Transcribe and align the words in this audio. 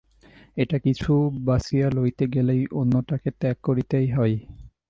একটা-কিছু 0.57 1.11
বাছিয়া 1.45 1.87
লইতে 1.89 2.25
গেলেই 2.27 2.61
অন্যটাকে 2.71 3.29
ত্যাগ 3.39 3.57
করিতেই 3.63 4.07
হয়। 4.11 4.35